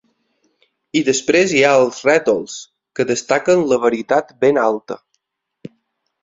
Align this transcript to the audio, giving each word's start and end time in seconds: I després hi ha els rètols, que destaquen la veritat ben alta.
I 1.01 1.01
després 1.09 1.51
hi 1.57 1.61
ha 1.67 1.73
els 1.81 1.99
rètols, 2.07 2.55
que 3.01 3.05
destaquen 3.11 3.63
la 3.73 3.79
veritat 3.85 4.35
ben 4.47 4.59
alta. 4.65 4.99